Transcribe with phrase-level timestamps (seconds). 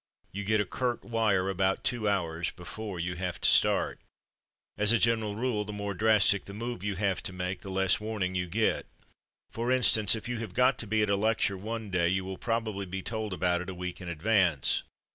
[0.31, 3.99] You get a curt wire about two hours before you have to start.
[4.75, 7.99] As a general rule, the more drastic the move you have to make, the less
[7.99, 8.87] warning you get.
[9.51, 12.39] For instance, if you have got to be at a lecture one day, you will
[12.39, 14.81] probably be told about it a week in advance.